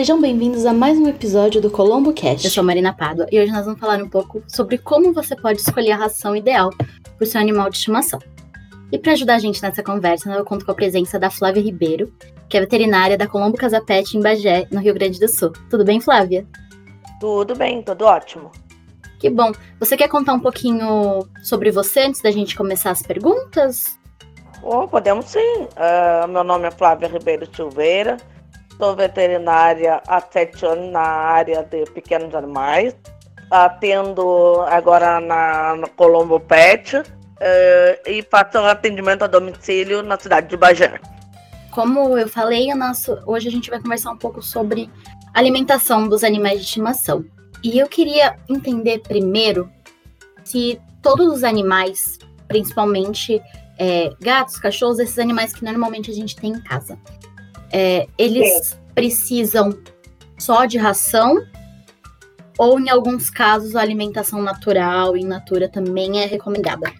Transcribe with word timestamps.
Sejam 0.00 0.18
bem-vindos 0.18 0.64
a 0.64 0.72
mais 0.72 0.96
um 0.96 1.06
episódio 1.06 1.60
do 1.60 1.70
Colombo 1.70 2.14
Cast. 2.14 2.46
Eu 2.46 2.50
sou 2.50 2.64
Marina 2.64 2.90
Pádua 2.90 3.26
e 3.30 3.38
hoje 3.38 3.52
nós 3.52 3.66
vamos 3.66 3.78
falar 3.78 4.02
um 4.02 4.08
pouco 4.08 4.42
sobre 4.48 4.78
como 4.78 5.12
você 5.12 5.36
pode 5.36 5.60
escolher 5.60 5.92
a 5.92 5.96
ração 5.96 6.34
ideal 6.34 6.70
para 6.70 7.22
o 7.22 7.26
seu 7.26 7.38
animal 7.38 7.68
de 7.68 7.76
estimação. 7.76 8.18
E 8.90 8.98
para 8.98 9.12
ajudar 9.12 9.34
a 9.34 9.38
gente 9.38 9.62
nessa 9.62 9.82
conversa, 9.82 10.32
eu 10.32 10.42
conto 10.42 10.64
com 10.64 10.70
a 10.72 10.74
presença 10.74 11.18
da 11.18 11.28
Flávia 11.28 11.62
Ribeiro, 11.62 12.10
que 12.48 12.56
é 12.56 12.60
veterinária 12.60 13.18
da 13.18 13.26
Colombo 13.26 13.58
Casapete 13.58 14.16
em 14.16 14.22
Bagé, 14.22 14.66
no 14.72 14.80
Rio 14.80 14.94
Grande 14.94 15.20
do 15.20 15.28
Sul. 15.28 15.52
Tudo 15.68 15.84
bem, 15.84 16.00
Flávia? 16.00 16.46
Tudo 17.20 17.54
bem, 17.54 17.82
tudo 17.82 18.06
ótimo. 18.06 18.50
Que 19.18 19.28
bom. 19.28 19.52
Você 19.78 19.98
quer 19.98 20.08
contar 20.08 20.32
um 20.32 20.40
pouquinho 20.40 21.28
sobre 21.42 21.70
você 21.70 22.04
antes 22.04 22.22
da 22.22 22.30
gente 22.30 22.56
começar 22.56 22.90
as 22.90 23.02
perguntas? 23.02 23.98
Oh, 24.62 24.88
podemos 24.88 25.26
sim. 25.26 25.66
Uh, 25.76 26.26
meu 26.26 26.42
nome 26.42 26.68
é 26.68 26.70
Flávia 26.70 27.06
Ribeiro 27.06 27.46
Silveira, 27.54 28.16
sou 28.80 28.96
veterinária 28.96 30.02
há 30.08 30.22
sete 30.22 30.64
anos 30.64 30.90
na 30.90 31.00
área 31.00 31.62
de 31.62 31.84
pequenos 31.90 32.34
animais. 32.34 32.96
Atendo 33.50 34.62
agora 34.62 35.20
na, 35.20 35.86
Colombo 35.96 36.40
Pet 36.40 36.96
uh, 36.96 37.04
e 38.06 38.22
faço 38.22 38.58
atendimento 38.58 39.22
a 39.22 39.26
domicílio 39.26 40.02
na 40.02 40.18
cidade 40.18 40.48
de 40.48 40.56
Bagé. 40.56 40.98
Como 41.72 42.16
eu 42.16 42.26
falei, 42.28 42.72
nosso, 42.74 43.18
hoje 43.26 43.48
a 43.48 43.50
gente 43.50 43.68
vai 43.68 43.80
conversar 43.80 44.12
um 44.12 44.16
pouco 44.16 44.40
sobre 44.40 44.88
alimentação 45.34 46.08
dos 46.08 46.24
animais 46.24 46.60
de 46.60 46.64
estimação. 46.64 47.24
E 47.62 47.78
eu 47.78 47.86
queria 47.86 48.36
entender 48.48 49.00
primeiro 49.00 49.70
se 50.42 50.80
todos 51.02 51.26
os 51.26 51.44
animais, 51.44 52.18
principalmente 52.48 53.42
é, 53.78 54.10
gatos, 54.20 54.58
cachorros, 54.58 54.98
esses 54.98 55.18
animais 55.18 55.52
que 55.52 55.64
normalmente 55.64 56.10
a 56.10 56.14
gente 56.14 56.34
tem 56.36 56.52
em 56.52 56.60
casa, 56.62 56.98
é, 57.72 58.06
eles 58.18 58.66
Sim. 58.66 58.76
precisam 58.94 59.78
só 60.38 60.64
de 60.64 60.78
ração 60.78 61.36
ou 62.58 62.78
em 62.78 62.90
alguns 62.90 63.30
casos 63.30 63.74
a 63.74 63.80
alimentação 63.80 64.42
natural 64.42 65.16
in 65.16 65.24
natura 65.24 65.68
também 65.68 66.22
é 66.22 66.26
recomendada? 66.26 66.92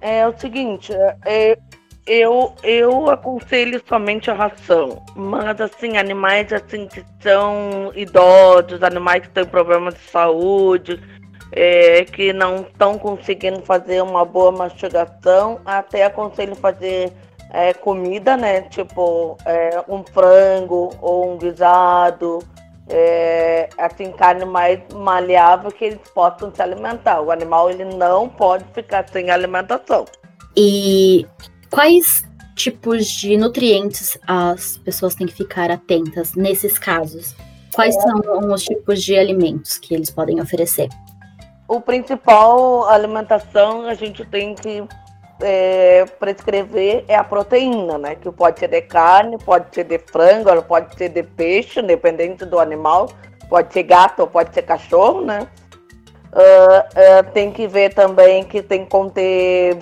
É 0.00 0.26
o 0.26 0.38
seguinte, 0.38 0.92
é, 1.24 1.58
eu, 2.06 2.54
eu 2.62 3.10
aconselho 3.10 3.82
somente 3.88 4.30
a 4.30 4.34
ração, 4.34 5.02
mas 5.16 5.60
assim, 5.60 5.96
animais 5.96 6.52
assim 6.52 6.86
que 6.86 7.04
são 7.20 7.90
idosos, 7.94 8.82
animais 8.82 9.22
que 9.22 9.30
têm 9.30 9.44
problemas 9.44 9.94
de 9.94 10.10
saúde, 10.10 11.02
é, 11.50 12.04
que 12.04 12.32
não 12.32 12.58
estão 12.58 12.98
conseguindo 12.98 13.60
fazer 13.62 14.02
uma 14.02 14.24
boa 14.24 14.52
mastigação, 14.52 15.60
até 15.64 16.04
aconselho 16.04 16.54
fazer 16.54 17.12
é, 17.50 17.72
comida, 17.74 18.36
né? 18.36 18.62
Tipo 18.62 19.36
é, 19.44 19.82
um 19.88 20.02
frango 20.04 20.90
ou 21.00 21.32
um 21.32 21.38
guisado, 21.38 22.40
é, 22.88 23.68
assim, 23.78 24.12
carne 24.12 24.44
mais 24.44 24.80
maleável 24.94 25.70
que 25.70 25.84
eles 25.84 26.10
possam 26.14 26.54
se 26.54 26.62
alimentar. 26.62 27.20
O 27.20 27.30
animal 27.30 27.70
ele 27.70 27.84
não 27.84 28.28
pode 28.28 28.64
ficar 28.72 29.08
sem 29.08 29.30
alimentação. 29.30 30.04
E 30.56 31.26
quais 31.70 32.24
tipos 32.54 33.06
de 33.08 33.36
nutrientes 33.36 34.18
as 34.26 34.78
pessoas 34.78 35.14
têm 35.14 35.26
que 35.26 35.34
ficar 35.34 35.70
atentas 35.70 36.34
nesses 36.34 36.78
casos? 36.78 37.34
Quais 37.74 37.94
é. 37.94 38.00
são 38.00 38.52
os 38.52 38.62
tipos 38.64 39.02
de 39.02 39.18
alimentos 39.18 39.76
que 39.78 39.94
eles 39.94 40.10
podem 40.10 40.40
oferecer? 40.40 40.88
O 41.68 41.80
principal 41.80 42.88
alimentação 42.88 43.86
a 43.86 43.94
gente 43.94 44.24
tem 44.24 44.54
que 44.54 44.84
é, 45.40 46.04
prescrever 46.18 47.04
é 47.08 47.16
a 47.16 47.24
proteína, 47.24 47.98
né? 47.98 48.14
Que 48.14 48.30
pode 48.30 48.60
ser 48.60 48.68
de 48.68 48.82
carne, 48.82 49.38
pode 49.38 49.74
ser 49.74 49.84
de 49.84 49.98
frango, 49.98 50.62
pode 50.62 50.96
ser 50.96 51.08
de 51.08 51.22
peixe, 51.22 51.82
dependente 51.82 52.44
do 52.44 52.58
animal, 52.58 53.10
pode 53.48 53.72
ser 53.72 53.82
gato 53.84 54.20
ou 54.20 54.26
pode 54.26 54.54
ser 54.54 54.62
cachorro, 54.62 55.22
né? 55.22 55.46
Uh, 56.32 57.26
uh, 57.28 57.32
tem 57.32 57.50
que 57.50 57.66
ver 57.66 57.94
também 57.94 58.44
que 58.44 58.62
tem 58.62 58.84
que 58.84 58.90
conter 58.90 59.78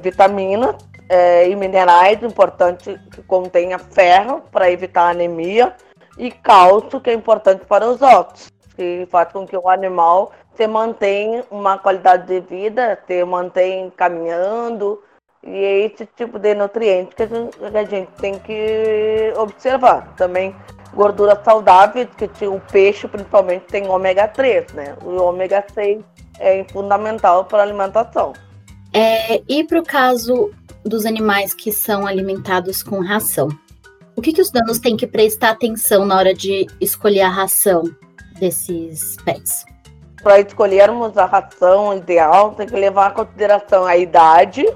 vitaminas, 0.00 0.74
é, 1.08 1.48
e 1.48 1.56
minerais, 1.56 2.22
importante 2.22 3.00
que 3.10 3.22
contenha 3.22 3.78
ferro 3.78 4.42
para 4.52 4.70
evitar 4.70 5.08
anemia 5.08 5.74
e 6.18 6.30
cálcio, 6.30 7.00
que 7.00 7.10
é 7.10 7.14
importante 7.14 7.64
para 7.64 7.88
os 7.88 8.02
ossos, 8.02 8.52
que 8.76 9.08
faz 9.10 9.32
com 9.32 9.46
que 9.46 9.56
o 9.56 9.68
animal 9.68 10.32
se 10.58 10.66
mantenha 10.66 11.44
uma 11.52 11.78
qualidade 11.78 12.26
de 12.26 12.40
vida, 12.40 12.98
se 13.06 13.24
mantenha 13.24 13.88
caminhando, 13.96 15.00
e 15.40 15.54
é 15.54 15.86
esse 15.86 16.04
tipo 16.16 16.36
de 16.36 16.52
nutrientes 16.52 17.14
que 17.14 17.76
a 17.76 17.84
gente 17.84 18.10
tem 18.20 18.40
que 18.40 19.32
observar. 19.36 20.12
Também 20.16 20.54
gordura 20.92 21.40
saudável, 21.44 22.08
que 22.08 22.46
o 22.48 22.60
peixe 22.72 23.06
principalmente 23.06 23.66
tem 23.66 23.88
ômega 23.88 24.26
3, 24.26 24.72
né? 24.72 24.96
O 25.04 25.22
ômega 25.22 25.64
6 25.72 26.02
é 26.40 26.64
fundamental 26.72 27.44
para 27.44 27.60
a 27.60 27.62
alimentação. 27.62 28.32
É, 28.92 29.40
e 29.48 29.62
para 29.62 29.78
o 29.78 29.84
caso 29.84 30.50
dos 30.84 31.06
animais 31.06 31.54
que 31.54 31.70
são 31.70 32.04
alimentados 32.04 32.82
com 32.82 33.00
ração. 33.00 33.48
O 34.16 34.20
que, 34.20 34.32
que 34.32 34.42
os 34.42 34.50
donos 34.50 34.80
têm 34.80 34.96
que 34.96 35.06
prestar 35.06 35.50
atenção 35.50 36.04
na 36.04 36.16
hora 36.16 36.34
de 36.34 36.66
escolher 36.80 37.20
a 37.20 37.28
ração 37.28 37.84
desses 38.40 39.16
pets? 39.24 39.64
Para 40.22 40.40
escolhermos 40.40 41.16
a 41.16 41.24
ração 41.24 41.96
ideal, 41.96 42.52
tem 42.52 42.66
que 42.66 42.74
levar 42.74 43.12
em 43.12 43.14
consideração 43.14 43.84
a 43.84 43.96
idade 43.96 44.66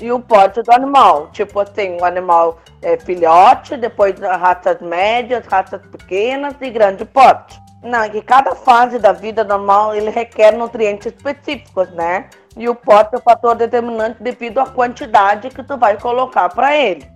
e 0.00 0.10
o 0.10 0.20
porte 0.20 0.62
do 0.62 0.72
animal. 0.72 1.30
Tipo 1.32 1.60
assim, 1.60 1.96
o 2.00 2.04
animal 2.04 2.58
é 2.82 2.98
filhote, 2.98 3.76
depois 3.76 4.18
raças 4.18 4.80
médias, 4.80 5.46
raças 5.46 5.80
pequenas 5.90 6.54
e 6.60 6.70
grande 6.70 7.04
porte. 7.04 7.58
Não, 7.82 8.02
é 8.02 8.10
que 8.10 8.20
cada 8.20 8.54
fase 8.54 8.98
da 8.98 9.12
vida 9.12 9.42
normal 9.42 9.94
ele 9.94 10.10
requer 10.10 10.52
nutrientes 10.52 11.06
específicos, 11.06 11.90
né? 11.92 12.28
E 12.56 12.68
o 12.68 12.74
pote 12.74 13.14
é 13.14 13.18
o 13.18 13.22
fator 13.22 13.54
determinante 13.54 14.22
devido 14.22 14.58
à 14.58 14.66
quantidade 14.66 15.48
que 15.48 15.62
tu 15.62 15.78
vai 15.78 15.98
colocar 15.98 16.48
para 16.50 16.76
ele. 16.76 17.06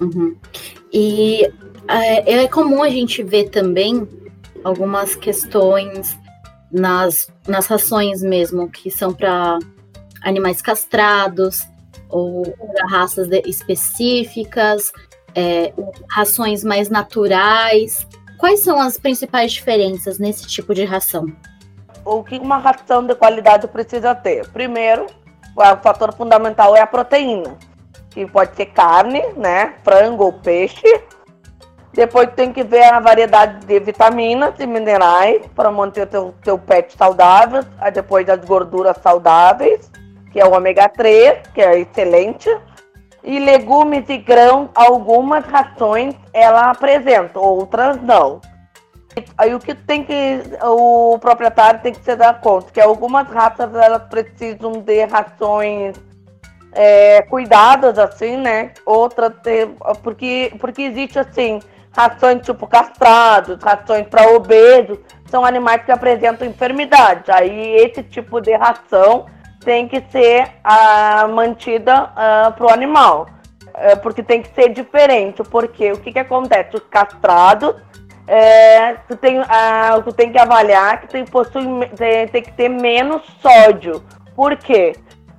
Uhum. 0.00 0.36
E 0.92 1.44
é, 1.88 2.44
é 2.44 2.48
comum 2.48 2.82
a 2.82 2.88
gente 2.88 3.22
ver 3.22 3.50
também 3.50 4.08
algumas 4.62 5.14
questões 5.14 6.18
nas, 6.74 7.28
nas 7.46 7.66
rações 7.66 8.22
mesmo, 8.22 8.68
que 8.68 8.90
são 8.90 9.14
para 9.14 9.58
animais 10.22 10.60
castrados 10.60 11.62
ou 12.08 12.42
para 12.42 12.86
raças 12.88 13.28
específicas, 13.46 14.92
é, 15.34 15.72
rações 16.10 16.64
mais 16.64 16.90
naturais. 16.90 18.06
Quais 18.38 18.60
são 18.60 18.80
as 18.80 18.98
principais 18.98 19.52
diferenças 19.52 20.18
nesse 20.18 20.46
tipo 20.46 20.74
de 20.74 20.84
ração? 20.84 21.26
o 22.04 22.22
que 22.22 22.38
uma 22.38 22.58
ração 22.58 23.06
de 23.06 23.14
qualidade 23.14 23.66
precisa 23.66 24.14
ter? 24.14 24.46
Primeiro, 24.48 25.06
o 25.56 25.76
fator 25.82 26.12
fundamental 26.14 26.76
é 26.76 26.80
a 26.80 26.86
proteína, 26.86 27.56
que 28.10 28.26
pode 28.26 28.54
ser 28.56 28.66
carne, 28.66 29.22
né, 29.36 29.74
frango 29.82 30.24
ou 30.24 30.32
peixe. 30.32 31.02
Depois 31.94 32.28
tem 32.34 32.52
que 32.52 32.64
ver 32.64 32.82
a 32.92 32.98
variedade 32.98 33.64
de 33.66 33.78
vitaminas 33.78 34.54
e 34.58 34.66
minerais 34.66 35.46
para 35.54 35.70
manter 35.70 36.08
teu, 36.08 36.34
teu 36.42 36.58
pet 36.58 36.92
saudável. 36.96 37.62
Aí 37.78 37.92
depois 37.92 38.28
as 38.28 38.44
gorduras 38.44 38.96
saudáveis, 39.00 39.90
que 40.32 40.40
é 40.40 40.44
o 40.44 40.52
ômega 40.52 40.88
3, 40.88 41.46
que 41.54 41.62
é 41.62 41.78
excelente. 41.78 42.50
E 43.22 43.38
legumes 43.38 44.08
e 44.08 44.18
grãos, 44.18 44.70
algumas 44.74 45.44
rações 45.44 46.16
ela 46.32 46.70
apresenta, 46.70 47.38
outras 47.38 48.02
não. 48.02 48.40
Aí 49.38 49.54
o 49.54 49.60
que 49.60 49.72
tem 49.72 50.02
que 50.02 50.42
o 50.62 51.16
proprietário 51.20 51.80
tem 51.80 51.92
que 51.92 52.02
se 52.02 52.16
dar 52.16 52.40
conta 52.40 52.72
que 52.72 52.80
algumas 52.80 53.28
raças 53.28 53.72
elas 53.72 54.02
precisam 54.08 54.72
de 54.72 55.04
rações 55.04 55.94
é, 56.72 57.22
cuidadas 57.22 57.96
assim, 57.96 58.36
né? 58.36 58.72
Outras 58.84 59.32
porque 60.02 60.52
porque 60.58 60.82
existe 60.82 61.16
assim 61.20 61.60
rações 61.96 62.42
tipo 62.44 62.66
castrados, 62.66 63.62
rações 63.62 64.06
para 64.08 64.30
obesos, 64.30 64.98
são 65.30 65.44
animais 65.44 65.82
que 65.84 65.92
apresentam 65.92 66.46
enfermidades. 66.46 67.28
Aí 67.28 67.76
esse 67.76 68.02
tipo 68.02 68.40
de 68.40 68.54
ração 68.54 69.26
tem 69.64 69.88
que 69.88 70.02
ser 70.10 70.48
ah, 70.62 71.26
mantida 71.28 72.10
ah, 72.14 72.52
para 72.56 72.66
o 72.66 72.70
animal, 72.70 73.26
é, 73.74 73.96
porque 73.96 74.22
tem 74.22 74.42
que 74.42 74.54
ser 74.54 74.68
diferente. 74.70 75.42
Porque 75.42 75.92
o 75.92 75.98
que, 75.98 76.12
que 76.12 76.18
acontece? 76.18 76.76
Os 76.76 76.82
castrados 76.90 77.74
é, 78.26 78.94
tu, 79.08 79.16
tem, 79.16 79.40
ah, 79.48 80.00
tu 80.02 80.12
tem 80.12 80.32
que 80.32 80.38
avaliar 80.38 81.00
que 81.00 81.08
tem, 81.08 81.24
possui, 81.24 81.64
tem, 81.96 82.28
tem 82.28 82.42
que 82.42 82.52
ter 82.52 82.68
menos 82.68 83.22
sódio. 83.40 84.02
Por 84.34 84.56
quê? 84.56 84.96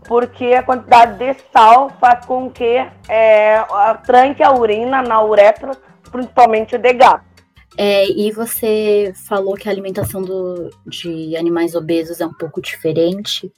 Porque 0.08 0.54
a 0.54 0.62
quantidade 0.62 1.18
de 1.18 1.36
sal 1.52 1.90
faz 2.00 2.26
com 2.26 2.50
que 2.50 2.86
é, 3.10 3.64
tranque 4.06 4.44
a 4.44 4.52
urina 4.52 5.02
na 5.02 5.24
uretra, 5.24 5.72
principalmente 6.16 6.78
de 6.78 6.94
gato. 6.94 7.26
É, 7.78 8.08
e 8.10 8.32
você 8.32 9.14
falou 9.28 9.56
que 9.56 9.68
a 9.68 9.72
alimentação 9.72 10.22
do, 10.22 10.70
de 10.88 11.36
animais 11.36 11.76
obesos 11.76 12.22
é 12.22 12.26
um 12.26 12.34
pouco 12.34 12.62
diferente. 12.62 13.52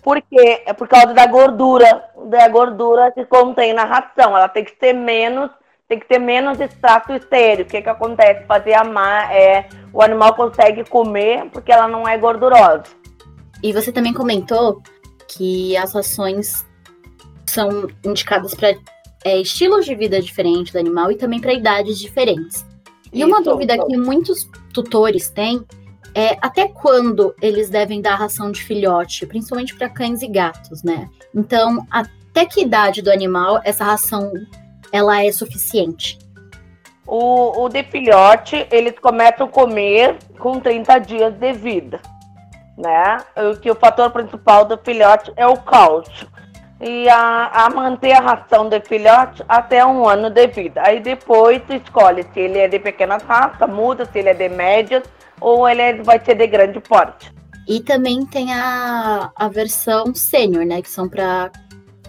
Por 0.00 0.22
quê? 0.22 0.62
É 0.64 0.72
por 0.72 0.86
causa 0.86 1.12
da 1.12 1.26
gordura, 1.26 2.04
da 2.26 2.48
gordura 2.48 3.10
que 3.10 3.24
contém 3.24 3.72
na 3.72 3.84
ração. 3.84 4.36
Ela 4.36 4.48
tem 4.48 4.64
que 4.64 4.76
ser 4.78 4.92
menos 4.92 5.50
tem 5.88 5.98
que 5.98 6.06
ter 6.06 6.18
menos 6.18 6.60
extrato 6.60 7.14
estéreo. 7.14 7.64
O 7.64 7.68
que, 7.68 7.80
que 7.80 7.88
acontece? 7.88 8.44
Fazer 8.46 8.74
a 8.74 8.84
má, 8.84 9.32
é, 9.32 9.70
o 9.90 10.02
animal 10.02 10.34
consegue 10.34 10.84
comer 10.84 11.48
porque 11.50 11.72
ela 11.72 11.88
não 11.88 12.06
é 12.06 12.18
gordurosa. 12.18 12.84
E 13.62 13.72
você 13.72 13.90
também 13.90 14.12
comentou 14.12 14.82
que 15.26 15.74
as 15.78 15.94
rações 15.94 16.66
são 17.46 17.88
indicadas 18.04 18.54
para 18.54 18.74
é, 19.24 19.40
estilos 19.40 19.84
de 19.84 19.94
vida 19.94 20.20
diferentes 20.20 20.72
do 20.72 20.78
animal 20.78 21.10
e 21.10 21.16
também 21.16 21.40
para 21.40 21.52
idades 21.52 21.98
diferentes. 21.98 22.64
E 23.12 23.24
uma 23.24 23.42
dúvida 23.42 23.76
que 23.86 23.96
muitos 23.96 24.48
tutores 24.72 25.28
têm 25.30 25.64
é 26.14 26.36
até 26.40 26.68
quando 26.68 27.34
eles 27.40 27.70
devem 27.70 28.00
dar 28.00 28.16
ração 28.16 28.50
de 28.50 28.62
filhote, 28.62 29.26
principalmente 29.26 29.74
para 29.74 29.88
cães 29.88 30.22
e 30.22 30.28
gatos, 30.28 30.82
né? 30.82 31.08
Então, 31.34 31.86
até 31.90 32.44
que 32.44 32.62
idade 32.62 33.02
do 33.02 33.10
animal 33.10 33.60
essa 33.64 33.84
ração 33.84 34.32
ela 34.92 35.24
é 35.24 35.30
suficiente? 35.32 36.18
O, 37.06 37.64
o 37.64 37.68
de 37.68 37.82
filhote, 37.84 38.66
eles 38.70 38.98
começam 38.98 39.46
a 39.46 39.50
comer 39.50 40.16
com 40.38 40.60
30 40.60 40.98
dias 40.98 41.34
de 41.34 41.52
vida, 41.52 42.00
né? 42.76 43.18
O 43.36 43.56
que 43.56 43.70
o 43.70 43.74
fator 43.74 44.10
principal 44.10 44.64
do 44.64 44.76
filhote 44.76 45.32
é 45.36 45.46
o 45.46 45.56
cálcio. 45.56 46.28
E 46.80 47.08
a, 47.08 47.64
a 47.64 47.70
manter 47.70 48.12
a 48.12 48.20
ração 48.20 48.68
de 48.68 48.80
filhote 48.80 49.42
até 49.48 49.84
um 49.84 50.08
ano 50.08 50.30
de 50.30 50.46
vida. 50.46 50.80
Aí 50.84 51.00
depois 51.00 51.60
tu 51.66 51.74
escolhe 51.74 52.24
se 52.32 52.38
ele 52.38 52.58
é 52.58 52.68
de 52.68 52.78
pequena 52.78 53.18
raça, 53.18 53.66
muda, 53.66 54.04
se 54.04 54.18
ele 54.20 54.28
é 54.28 54.34
de 54.34 54.48
médias 54.48 55.02
ou 55.40 55.68
ele 55.68 55.82
é, 55.82 55.94
vai 56.02 56.20
ser 56.24 56.36
de 56.36 56.46
grande 56.46 56.78
porte. 56.80 57.32
E 57.66 57.80
também 57.80 58.24
tem 58.24 58.52
a, 58.52 59.30
a 59.34 59.48
versão 59.48 60.14
sênior, 60.14 60.64
né? 60.64 60.80
Que 60.80 60.90
são 60.90 61.08
para 61.08 61.50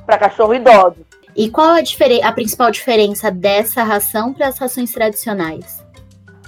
para 0.06 0.18
cachorro 0.18 0.56
idoso. 0.56 1.06
E 1.36 1.50
qual 1.50 1.76
a, 1.76 2.28
a 2.28 2.32
principal 2.32 2.72
diferença 2.72 3.30
dessa 3.30 3.84
ração 3.84 4.34
para 4.34 4.48
as 4.48 4.58
rações 4.58 4.92
tradicionais? 4.92 5.86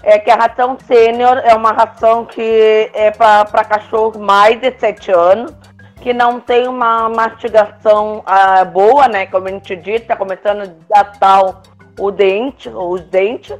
É 0.01 0.17
que 0.17 0.31
a 0.31 0.35
ração 0.35 0.77
sênior 0.87 1.37
é 1.43 1.53
uma 1.53 1.71
ração 1.71 2.25
que 2.25 2.89
é 2.93 3.11
para 3.11 3.63
cachorro 3.63 4.19
mais 4.19 4.59
de 4.59 4.71
7 4.79 5.11
anos, 5.11 5.53
que 6.01 6.13
não 6.13 6.39
tem 6.39 6.67
uma 6.67 7.07
mastigação 7.07 8.23
ah, 8.25 8.65
boa, 8.65 9.07
né? 9.07 9.27
Como 9.27 9.47
a 9.47 9.51
gente 9.51 9.75
disse, 9.75 10.01
está 10.01 10.15
começando 10.15 10.61
a 10.61 11.03
datar 11.03 11.61
o 11.99 12.11
dente, 12.11 12.67
os 12.69 13.01
dentes. 13.01 13.55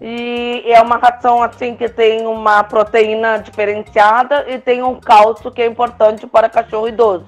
E 0.00 0.62
é 0.66 0.80
uma 0.80 0.96
ração 0.96 1.42
assim 1.42 1.74
que 1.76 1.88
tem 1.88 2.26
uma 2.26 2.62
proteína 2.64 3.38
diferenciada 3.38 4.46
e 4.48 4.58
tem 4.58 4.82
um 4.82 4.98
cálcio 4.98 5.50
que 5.50 5.60
é 5.60 5.66
importante 5.66 6.26
para 6.26 6.48
cachorro 6.48 6.88
idoso. 6.88 7.26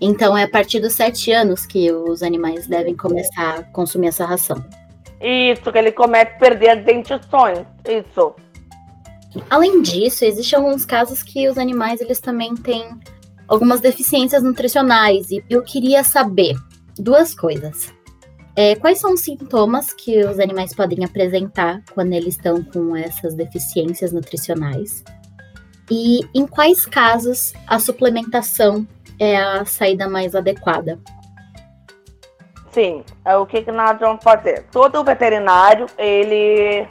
Então 0.00 0.36
é 0.36 0.44
a 0.44 0.48
partir 0.48 0.80
dos 0.80 0.94
sete 0.94 1.30
anos 1.30 1.66
que 1.66 1.92
os 1.92 2.22
animais 2.22 2.66
devem 2.66 2.96
começar 2.96 3.58
a 3.58 3.62
consumir 3.64 4.08
essa 4.08 4.24
ração. 4.24 4.64
Isso, 5.20 5.70
que 5.70 5.78
ele 5.78 5.92
começa 5.92 6.30
a 6.30 6.38
perder 6.38 6.70
as 6.70 6.84
dentições. 6.84 7.60
Isso. 7.86 8.34
Além 9.48 9.82
disso, 9.82 10.24
existem 10.24 10.58
alguns 10.58 10.86
casos 10.86 11.22
que 11.22 11.46
os 11.48 11.58
animais 11.58 12.00
eles 12.00 12.18
também 12.18 12.54
têm 12.54 12.98
algumas 13.50 13.80
deficiências 13.80 14.42
nutricionais. 14.42 15.30
E 15.30 15.44
eu 15.50 15.62
queria 15.62 16.04
saber 16.04 16.54
duas 16.96 17.34
coisas. 17.34 17.92
É, 18.56 18.76
quais 18.76 19.00
são 19.00 19.14
os 19.14 19.20
sintomas 19.20 19.92
que 19.92 20.24
os 20.24 20.38
animais 20.38 20.72
podem 20.74 21.04
apresentar 21.04 21.82
quando 21.92 22.12
eles 22.12 22.36
estão 22.36 22.62
com 22.62 22.96
essas 22.96 23.34
deficiências 23.34 24.12
nutricionais? 24.12 25.04
E 25.90 26.20
em 26.32 26.46
quais 26.46 26.86
casos 26.86 27.52
a 27.66 27.80
suplementação 27.80 28.86
é 29.18 29.36
a 29.36 29.64
saída 29.64 30.08
mais 30.08 30.34
adequada? 30.36 30.98
Sim, 32.70 33.02
é 33.24 33.36
o 33.36 33.44
que, 33.44 33.62
que 33.62 33.72
nós 33.72 33.98
vamos 33.98 34.22
fazer? 34.22 34.64
Todo 34.70 35.02
veterinário, 35.02 35.86
ele, 35.98 36.86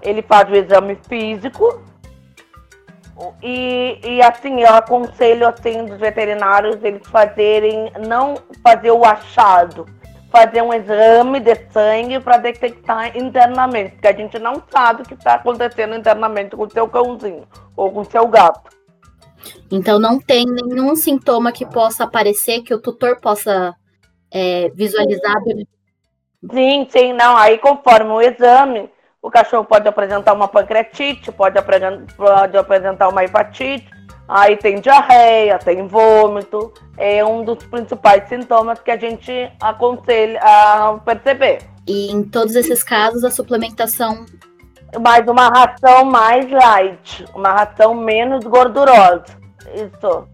ele 0.00 0.22
faz 0.22 0.48
o 0.48 0.54
exame 0.54 0.96
físico 1.08 1.87
e, 3.42 3.98
e 4.02 4.22
assim, 4.22 4.60
eu 4.60 4.74
aconselho 4.74 5.48
assim 5.48 5.84
dos 5.84 5.98
veterinários 5.98 6.82
eles 6.82 7.06
fazerem, 7.08 7.92
não 8.06 8.36
fazer 8.62 8.90
o 8.92 9.04
achado, 9.04 9.86
fazer 10.30 10.62
um 10.62 10.72
exame 10.72 11.40
de 11.40 11.54
sangue 11.72 12.20
para 12.20 12.36
detectar 12.36 13.16
internamente, 13.16 13.92
porque 13.92 14.08
a 14.08 14.16
gente 14.16 14.38
não 14.38 14.62
sabe 14.70 15.02
o 15.02 15.04
que 15.04 15.14
está 15.14 15.34
acontecendo 15.34 15.96
internamente 15.96 16.54
com 16.54 16.64
o 16.64 16.70
seu 16.70 16.88
cãozinho 16.88 17.46
ou 17.76 17.90
com 17.90 18.00
o 18.00 18.04
seu 18.04 18.26
gato. 18.28 18.70
Então 19.70 19.98
não 19.98 20.20
tem 20.20 20.44
nenhum 20.46 20.94
sintoma 20.94 21.52
que 21.52 21.66
possa 21.66 22.04
aparecer 22.04 22.62
que 22.62 22.74
o 22.74 22.80
tutor 22.80 23.20
possa 23.20 23.74
é, 24.30 24.68
visualizar. 24.70 25.36
Sim, 26.52 26.86
sim, 26.90 27.12
não. 27.12 27.36
Aí 27.36 27.58
conforme 27.58 28.10
o 28.10 28.20
exame, 28.20 28.90
o 29.20 29.30
cachorro 29.30 29.64
pode 29.64 29.88
apresentar 29.88 30.32
uma 30.32 30.48
pancreatite, 30.48 31.32
pode, 31.32 31.58
apresentar, 31.58 32.14
pode 32.16 32.56
apresentar 32.56 33.08
uma 33.08 33.24
hepatite, 33.24 33.88
aí 34.28 34.56
tem 34.56 34.80
diarreia, 34.80 35.58
tem 35.58 35.86
vômito. 35.86 36.72
É 36.96 37.24
um 37.24 37.44
dos 37.44 37.64
principais 37.64 38.28
sintomas 38.28 38.80
que 38.80 38.90
a 38.90 38.96
gente 38.96 39.32
aconselha 39.60 40.40
a 40.40 40.98
perceber. 41.04 41.58
E 41.86 42.12
em 42.12 42.22
todos 42.22 42.54
esses 42.54 42.82
casos, 42.82 43.24
a 43.24 43.30
suplementação. 43.30 44.24
Mais 45.00 45.26
uma 45.26 45.48
ração 45.48 46.04
mais 46.04 46.50
light, 46.50 47.24
uma 47.34 47.52
ração 47.52 47.94
menos 47.94 48.44
gordurosa. 48.44 49.24
Isso. 49.74 50.26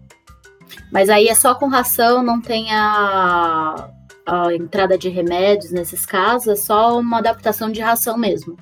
Mas 0.91 1.09
aí 1.09 1.27
é 1.27 1.35
só 1.35 1.55
com 1.55 1.67
ração, 1.67 2.23
não 2.23 2.39
tem 2.39 2.71
a, 2.71 3.89
a 4.25 4.53
entrada 4.53 4.97
de 4.97 5.09
remédios 5.09 5.71
nesses 5.71 6.05
casos, 6.05 6.47
é 6.47 6.55
só 6.55 6.97
uma 6.97 7.17
adaptação 7.17 7.69
de 7.69 7.81
ração 7.81 8.17
mesmo. 8.17 8.55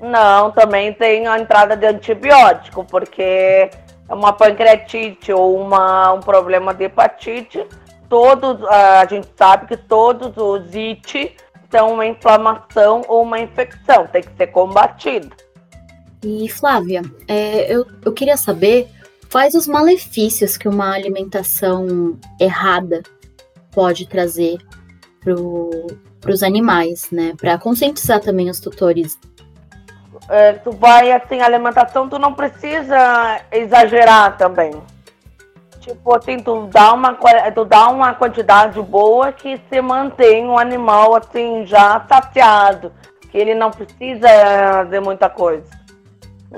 Não, 0.00 0.50
também 0.50 0.92
tem 0.92 1.26
a 1.26 1.38
entrada 1.38 1.76
de 1.76 1.86
antibiótico, 1.86 2.84
porque 2.84 3.22
é 3.22 3.70
uma 4.14 4.32
pancreatite 4.32 5.32
ou 5.32 5.60
uma, 5.60 6.12
um 6.12 6.20
problema 6.20 6.72
de 6.72 6.84
hepatite, 6.84 7.66
todos, 8.08 8.62
a 8.64 9.06
gente 9.06 9.28
sabe 9.36 9.66
que 9.66 9.76
todos 9.76 10.36
os 10.36 10.74
IT 10.74 11.36
são 11.70 11.94
uma 11.94 12.06
inflamação 12.06 13.02
ou 13.06 13.22
uma 13.22 13.38
infecção, 13.38 14.06
tem 14.08 14.22
que 14.22 14.36
ser 14.36 14.48
combatido. 14.48 15.30
E 16.22 16.48
Flávia, 16.48 17.02
é, 17.28 17.72
eu, 17.72 17.86
eu 18.04 18.12
queria 18.12 18.36
saber 18.36 18.88
quais 19.30 19.54
os 19.54 19.66
malefícios 19.66 20.56
que 20.56 20.68
uma 20.68 20.92
alimentação 20.92 22.18
errada 22.38 23.02
pode 23.70 24.06
trazer 24.06 24.58
para 25.20 26.32
os 26.32 26.42
animais, 26.42 27.10
né? 27.10 27.34
Para 27.38 27.58
conscientizar 27.58 28.20
também 28.20 28.50
os 28.50 28.58
tutores 28.58 29.18
é, 30.30 30.52
tu 30.52 30.70
vai 30.70 31.10
assim, 31.10 31.40
alimentação, 31.40 32.08
tu 32.08 32.18
não 32.18 32.32
precisa 32.32 33.40
exagerar 33.50 34.36
também. 34.36 34.72
Tipo 35.80 36.14
assim, 36.14 36.38
tu 36.38 36.66
dá 36.66 36.92
uma, 36.92 37.16
tu 37.52 37.64
dá 37.64 37.88
uma 37.88 38.14
quantidade 38.14 38.80
boa 38.80 39.32
que 39.32 39.60
se 39.68 39.80
mantém 39.80 40.46
o 40.46 40.52
um 40.52 40.58
animal 40.58 41.16
assim, 41.16 41.66
já 41.66 42.04
saciado. 42.08 42.92
Que 43.30 43.38
ele 43.38 43.54
não 43.54 43.70
precisa 43.70 44.84
de 44.88 45.00
muita 45.00 45.28
coisa. 45.28 45.68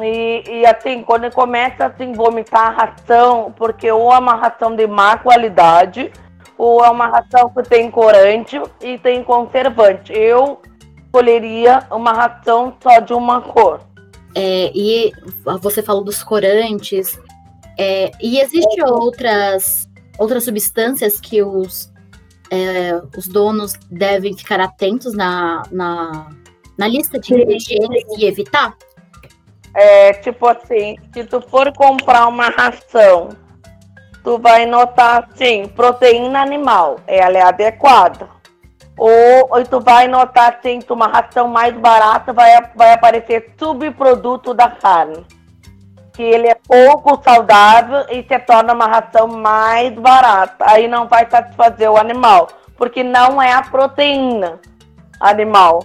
E, 0.01 0.43
e 0.47 0.67
assim, 0.67 1.03
quando 1.03 1.25
ele 1.25 1.35
começa 1.35 1.87
assim, 1.87 2.13
vomitar 2.13 2.69
a 2.69 2.87
ração, 2.87 3.55
porque 3.57 3.91
ou 3.91 4.13
é 4.13 4.19
uma 4.19 4.35
ração 4.35 4.75
de 4.75 4.87
má 4.87 5.17
qualidade, 5.19 6.11
ou 6.59 6.85
é 6.85 6.91
uma 6.91 7.07
ração 7.07 7.51
que 7.51 7.63
tem 7.63 7.91
corante 7.91 8.61
e 8.81 8.99
tem 8.99 9.23
conservante. 9.23 10.13
Eu 10.13 10.61
escolheria 11.13 11.87
uma 11.91 12.13
ração 12.13 12.75
só 12.83 12.99
de 13.01 13.13
uma 13.13 13.43
cor. 13.43 13.81
É, 14.35 14.73
e 14.75 15.13
você 15.61 15.83
falou 15.83 16.03
dos 16.03 16.25
corantes. 16.25 17.21
É, 17.79 18.11
e 18.21 18.41
existem 18.41 18.83
outras, 18.85 19.89
outras 20.19 20.45
substâncias 20.45 21.21
que 21.21 21.43
os, 21.43 21.93
é, 22.51 23.01
os 23.17 23.29
donos 23.29 23.75
devem 23.91 24.35
ficar 24.35 24.59
atentos 24.59 25.15
na, 25.15 25.63
na, 25.71 26.31
na 26.79 26.89
lista 26.89 27.19
de 27.19 27.35
ingredientes 27.35 28.19
e 28.19 28.25
evitar? 28.25 28.75
É, 29.75 30.15
tipo 30.15 30.47
assim, 30.47 30.97
se 31.13 31.25
tu 31.25 31.43
for 31.43 31.73
comprar 31.75 32.27
uma 32.27 32.49
ração, 32.49 33.31
tu 34.25 34.39
vai 34.39 34.65
notar 34.65 35.29
assim, 35.31 35.67
proteína 35.69 36.41
animal, 36.41 37.01
ela 37.07 37.39
é 37.39 37.43
adequada 37.43 38.42
ou, 38.97 39.49
ou 39.51 39.65
tu 39.65 39.81
vai 39.81 40.07
notar 40.07 40.55
assim, 40.55 40.81
uma 40.91 41.07
ração 41.07 41.49
mais 41.49 41.75
barata 41.75 42.33
vai, 42.33 42.51
vai 42.75 42.93
aparecer 42.93 43.53
subproduto 43.59 44.53
da 44.53 44.71
carne. 44.71 45.25
Que 46.13 46.23
ele 46.23 46.47
é 46.47 46.55
pouco 46.55 47.23
saudável 47.25 48.05
e 48.11 48.23
se 48.23 48.39
torna 48.41 48.75
uma 48.75 48.87
ração 48.87 49.27
mais 49.29 49.93
barata. 49.95 50.65
Aí 50.69 50.87
não 50.87 51.09
vai 51.09 51.29
satisfazer 51.29 51.91
o 51.91 51.97
animal, 51.97 52.49
porque 52.77 53.03
não 53.03 53.41
é 53.41 53.53
a 53.53 53.63
proteína 53.63 54.61
animal. 55.19 55.85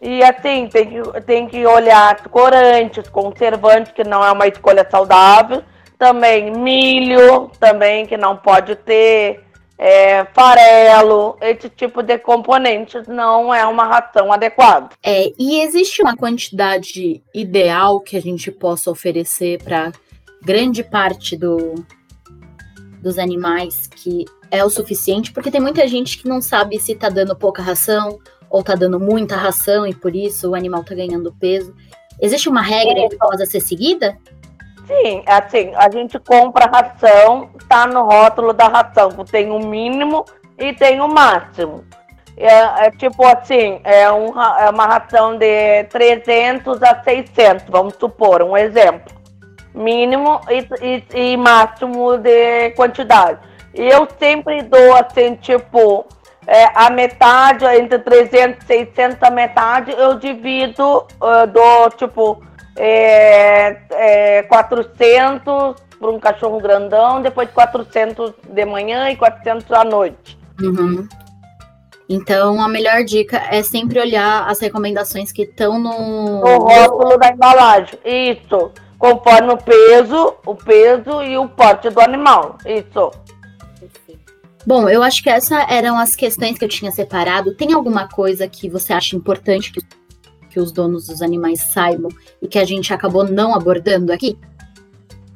E 0.00 0.22
assim, 0.24 0.68
tem 0.68 0.88
que, 0.88 1.20
tem 1.20 1.46
que 1.46 1.66
olhar 1.66 2.16
corantes, 2.28 3.08
conservantes, 3.08 3.92
que 3.92 4.02
não 4.02 4.24
é 4.24 4.32
uma 4.32 4.48
escolha 4.48 4.86
saudável. 4.90 5.62
Também 5.98 6.50
milho, 6.50 7.50
também 7.60 8.06
que 8.06 8.16
não 8.16 8.36
pode 8.36 8.74
ter 8.74 9.44
é, 9.84 10.24
farelo, 10.26 11.36
esse 11.40 11.68
tipo 11.68 12.04
de 12.04 12.16
componentes 12.16 13.08
não 13.08 13.52
é 13.52 13.66
uma 13.66 13.84
ração 13.84 14.32
adequada. 14.32 14.90
É, 15.02 15.32
e 15.36 15.60
existe 15.60 16.00
uma 16.00 16.16
quantidade 16.16 17.20
ideal 17.34 17.98
que 17.98 18.16
a 18.16 18.22
gente 18.22 18.52
possa 18.52 18.92
oferecer 18.92 19.60
para 19.60 19.90
grande 20.40 20.84
parte 20.84 21.36
do, 21.36 21.84
dos 23.02 23.18
animais 23.18 23.88
que 23.88 24.24
é 24.52 24.64
o 24.64 24.70
suficiente, 24.70 25.32
porque 25.32 25.50
tem 25.50 25.60
muita 25.60 25.88
gente 25.88 26.16
que 26.16 26.28
não 26.28 26.40
sabe 26.40 26.78
se 26.78 26.94
tá 26.94 27.08
dando 27.08 27.34
pouca 27.34 27.60
ração 27.60 28.20
ou 28.48 28.62
tá 28.62 28.76
dando 28.76 29.00
muita 29.00 29.34
ração 29.34 29.84
e 29.84 29.92
por 29.92 30.14
isso 30.14 30.50
o 30.50 30.54
animal 30.54 30.84
tá 30.84 30.94
ganhando 30.94 31.34
peso. 31.40 31.74
Existe 32.20 32.48
uma 32.48 32.62
regra 32.62 33.08
que 33.08 33.16
possa 33.16 33.44
ser 33.46 33.58
seguida? 33.58 34.16
Sim, 35.00 35.22
assim, 35.26 35.72
a 35.74 35.90
gente 35.90 36.18
compra 36.18 36.66
ração, 36.66 37.50
tá 37.68 37.86
no 37.86 38.02
rótulo 38.04 38.52
da 38.52 38.68
ração, 38.68 39.10
tem 39.30 39.50
o 39.50 39.58
mínimo 39.58 40.24
e 40.58 40.72
tem 40.74 41.00
o 41.00 41.08
máximo. 41.08 41.84
É, 42.36 42.86
é 42.86 42.90
tipo 42.90 43.24
assim, 43.26 43.80
é, 43.84 44.10
um, 44.12 44.38
é 44.40 44.68
uma 44.70 44.86
ração 44.86 45.36
de 45.38 45.84
300 45.84 46.82
a 46.82 47.02
600, 47.02 47.66
vamos 47.68 47.94
supor, 47.94 48.42
um 48.42 48.56
exemplo. 48.56 49.12
Mínimo 49.74 50.40
e, 50.50 51.02
e, 51.14 51.32
e 51.32 51.36
máximo 51.36 52.18
de 52.18 52.70
quantidade. 52.70 53.38
E 53.74 53.88
eu 53.88 54.06
sempre 54.18 54.62
dou 54.62 54.94
assim, 54.94 55.34
tipo, 55.36 56.04
é, 56.46 56.70
a 56.74 56.90
metade, 56.90 57.64
entre 57.64 57.98
300 57.98 58.62
e 58.64 58.66
600, 58.66 59.22
a 59.22 59.30
metade, 59.30 59.92
eu 59.92 60.18
divido, 60.18 61.06
eu 61.20 61.46
dou, 61.46 61.90
tipo, 61.90 62.42
é, 62.76 63.76
é, 63.90 64.42
400 64.44 65.74
para 65.98 66.10
um 66.10 66.18
cachorro 66.18 66.60
grandão, 66.60 67.22
depois 67.22 67.48
400 67.50 68.32
de 68.48 68.64
manhã 68.64 69.10
e 69.10 69.16
400 69.16 69.70
à 69.72 69.84
noite. 69.84 70.38
Uhum. 70.60 71.06
Então, 72.08 72.60
a 72.60 72.68
melhor 72.68 73.04
dica 73.04 73.38
é 73.50 73.62
sempre 73.62 73.98
olhar 73.98 74.48
as 74.48 74.60
recomendações 74.60 75.32
que 75.32 75.42
estão 75.42 75.78
no... 75.78 76.40
no 76.40 76.58
rótulo 76.58 77.16
da 77.16 77.28
embalagem. 77.28 77.98
Isso. 78.04 78.72
Conforme 78.98 79.52
o 79.52 79.56
peso, 79.56 80.34
o 80.44 80.54
peso 80.54 81.22
e 81.22 81.38
o 81.38 81.48
porte 81.48 81.88
do 81.90 82.00
animal. 82.00 82.58
Isso. 82.66 83.10
Bom, 84.64 84.88
eu 84.88 85.02
acho 85.02 85.22
que 85.22 85.30
essas 85.30 85.64
eram 85.68 85.98
as 85.98 86.14
questões 86.14 86.56
que 86.56 86.64
eu 86.64 86.68
tinha 86.68 86.92
separado. 86.92 87.54
Tem 87.54 87.72
alguma 87.72 88.08
coisa 88.08 88.46
que 88.46 88.68
você 88.68 88.92
acha 88.92 89.16
importante 89.16 89.72
que 89.72 89.80
que 90.52 90.60
os 90.60 90.70
donos 90.70 91.06
dos 91.06 91.22
animais 91.22 91.60
saibam 91.72 92.10
e 92.40 92.46
que 92.46 92.58
a 92.58 92.64
gente 92.64 92.92
acabou 92.92 93.24
não 93.24 93.54
abordando 93.54 94.12
aqui? 94.12 94.38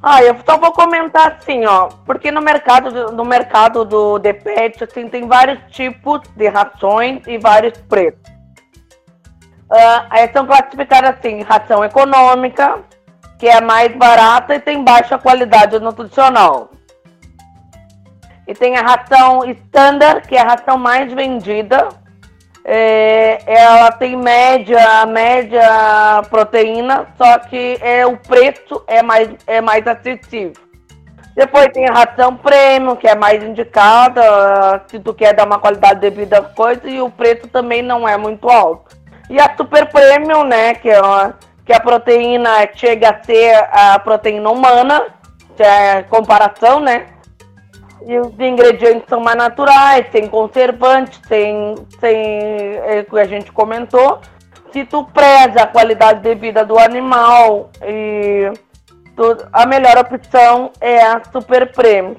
Ah, 0.02 0.22
eu 0.22 0.36
só 0.48 0.58
vou 0.58 0.72
comentar 0.72 1.32
assim, 1.32 1.64
ó, 1.64 1.88
porque 2.04 2.30
no 2.30 2.40
mercado, 2.40 3.10
no 3.12 3.24
mercado 3.24 3.84
do 3.84 4.18
de 4.18 4.32
pet, 4.34 4.84
assim, 4.84 5.08
tem 5.08 5.26
vários 5.26 5.58
tipos 5.70 6.20
de 6.36 6.48
rações 6.48 7.22
e 7.26 7.38
vários 7.38 7.76
preços. 7.88 8.20
Uh, 9.68 10.32
são 10.32 10.46
classificadas 10.46 11.16
assim, 11.18 11.42
ração 11.42 11.84
econômica, 11.84 12.78
que 13.38 13.48
é 13.48 13.60
mais 13.60 13.96
barata 13.96 14.54
e 14.54 14.60
tem 14.60 14.84
baixa 14.84 15.18
qualidade 15.18 15.78
nutricional. 15.80 16.70
E 18.46 18.54
tem 18.54 18.76
a 18.76 18.82
ração 18.82 19.44
standard, 19.50 20.28
que 20.28 20.36
é 20.36 20.40
a 20.40 20.44
ração 20.44 20.78
mais 20.78 21.12
vendida, 21.12 21.88
é, 22.68 23.38
ela 23.46 23.92
tem 23.92 24.16
média, 24.16 25.06
média 25.06 26.20
proteína, 26.28 27.06
só 27.16 27.38
que 27.38 27.78
é, 27.80 28.04
o 28.04 28.16
preço 28.16 28.82
é 28.88 29.04
mais, 29.04 29.28
é 29.46 29.60
mais 29.60 29.86
acessível. 29.86 30.52
Depois 31.36 31.68
tem 31.68 31.88
a 31.88 31.92
ração 31.92 32.36
premium, 32.36 32.96
que 32.96 33.06
é 33.06 33.14
mais 33.14 33.40
indicada, 33.40 34.82
se 34.88 34.98
tu 34.98 35.14
quer 35.14 35.32
dar 35.32 35.46
uma 35.46 35.60
qualidade 35.60 36.00
de 36.00 36.10
vida 36.10 36.42
coisa, 36.42 36.88
e 36.88 37.00
o 37.00 37.08
preço 37.08 37.46
também 37.46 37.82
não 37.82 38.08
é 38.08 38.16
muito 38.16 38.48
alto. 38.50 38.96
E 39.30 39.38
a 39.38 39.54
super 39.56 39.86
premium, 39.86 40.42
né, 40.42 40.74
que 40.74 40.90
é, 40.90 41.00
que 41.64 41.72
a 41.72 41.78
proteína 41.78 42.68
chega 42.74 43.10
a 43.10 43.24
ser 43.24 43.54
a 43.70 43.96
proteína 44.00 44.50
humana, 44.50 45.06
que 45.56 45.62
é 45.62 46.02
comparação, 46.04 46.80
né? 46.80 47.06
E 48.06 48.20
os 48.20 48.38
ingredientes 48.38 49.08
são 49.08 49.20
mais 49.20 49.36
naturais, 49.36 50.06
sem 50.12 50.28
conservantes, 50.28 51.20
sem, 51.26 51.74
sem 51.98 52.16
é, 52.16 53.02
que 53.02 53.18
a 53.18 53.24
gente 53.24 53.50
comentou. 53.50 54.20
Se 54.72 54.84
tu 54.84 55.04
preza 55.06 55.62
a 55.62 55.66
qualidade 55.66 56.20
de 56.20 56.34
vida 56.36 56.64
do 56.64 56.78
animal, 56.78 57.68
e 57.82 58.52
tu, 59.16 59.36
a 59.52 59.66
melhor 59.66 59.98
opção 59.98 60.70
é 60.80 61.02
a 61.02 61.20
Super 61.32 61.72
Prêmio. 61.72 62.16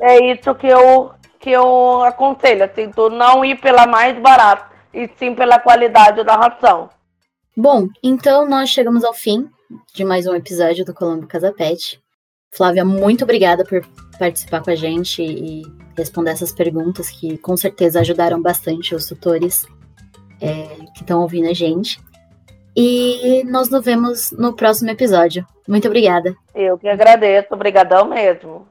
É 0.00 0.32
isso 0.32 0.52
que 0.56 0.66
eu, 0.66 1.12
que 1.38 1.50
eu 1.50 2.02
aconselho, 2.02 2.64
assim, 2.64 2.90
tu 2.90 3.08
não 3.10 3.44
ir 3.44 3.60
pela 3.60 3.86
mais 3.86 4.18
barata, 4.18 4.66
e 4.92 5.08
sim 5.16 5.36
pela 5.36 5.60
qualidade 5.60 6.24
da 6.24 6.34
ração. 6.34 6.90
Bom, 7.56 7.86
então 8.02 8.48
nós 8.48 8.70
chegamos 8.70 9.04
ao 9.04 9.14
fim 9.14 9.48
de 9.94 10.04
mais 10.04 10.26
um 10.26 10.34
episódio 10.34 10.84
do 10.84 10.92
Colombo 10.92 11.28
Casa 11.28 11.52
Pet. 11.52 12.02
Flávia, 12.56 12.84
muito 12.84 13.24
obrigada 13.24 13.64
por 13.64 13.84
participar 14.16 14.62
com 14.62 14.70
a 14.70 14.76
gente 14.76 15.20
e 15.20 15.62
responder 15.98 16.30
essas 16.30 16.52
perguntas 16.52 17.10
que 17.10 17.36
com 17.38 17.56
certeza 17.56 17.98
ajudaram 17.98 18.40
bastante 18.40 18.94
os 18.94 19.06
tutores 19.06 19.66
é, 20.40 20.62
que 20.94 21.00
estão 21.00 21.20
ouvindo 21.20 21.48
a 21.48 21.52
gente. 21.52 22.00
E 22.76 23.42
nós 23.44 23.68
nos 23.70 23.84
vemos 23.84 24.30
no 24.30 24.54
próximo 24.54 24.90
episódio. 24.90 25.44
Muito 25.66 25.88
obrigada. 25.88 26.32
Eu 26.54 26.78
que 26.78 26.86
agradeço, 26.86 27.48
obrigadão 27.50 28.08
mesmo. 28.08 28.68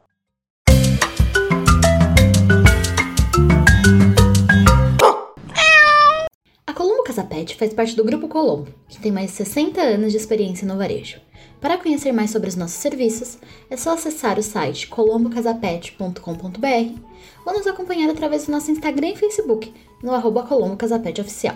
A 6.66 6.74
Colombo 6.74 7.04
Casa 7.04 7.26
Pet 7.26 7.54
faz 7.58 7.74
parte 7.74 7.98
do 7.98 8.06
Grupo 8.06 8.30
Colombo, 8.30 8.74
que 8.88 9.02
tem 9.02 9.12
mais 9.12 9.32
de 9.32 9.38
60 9.38 9.82
anos 9.82 10.14
de 10.14 10.18
experiência 10.18 10.66
no 10.66 10.78
varejo. 10.78 11.20
Para 11.64 11.78
conhecer 11.78 12.12
mais 12.12 12.30
sobre 12.30 12.50
os 12.50 12.58
nossos 12.58 12.76
serviços, 12.76 13.38
é 13.70 13.78
só 13.78 13.94
acessar 13.94 14.38
o 14.38 14.44
site 14.44 14.90
colombocasapet.com.br 14.90 17.00
ou 17.46 17.54
nos 17.54 17.66
acompanhar 17.66 18.10
através 18.10 18.46
do 18.46 18.52
nosso 18.52 18.70
Instagram 18.70 19.12
e 19.12 19.16
Facebook, 19.16 19.74
no 20.04 20.12
arroba 20.12 20.44
Colombo 20.44 20.76
Oficial. 21.22 21.56